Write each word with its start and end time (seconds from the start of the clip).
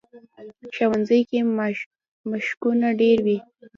ښوونځی 0.75 1.19
کې 1.29 1.39
مشقونه 2.31 2.87
ډېر 3.01 3.17
وي 3.25 3.37